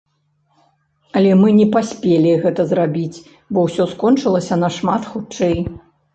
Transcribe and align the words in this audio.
Але 1.19 1.31
мы 1.41 1.47
не 1.59 1.67
паспелі 1.75 2.31
гэтага 2.47 2.67
зрабіць, 2.73 3.23
бо 3.53 3.67
ўсё 3.67 3.83
скончылася 3.93 4.61
нашмат 4.65 5.01
хутчэй. 5.13 5.57